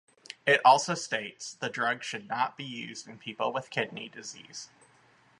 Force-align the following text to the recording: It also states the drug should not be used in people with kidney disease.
It 0.47 0.61
also 0.65 0.95
states 0.95 1.53
the 1.53 1.69
drug 1.69 2.03
should 2.03 2.27
not 2.27 2.57
be 2.57 2.63
used 2.63 3.07
in 3.07 3.19
people 3.19 3.53
with 3.53 3.69
kidney 3.69 4.09
disease. 4.09 4.71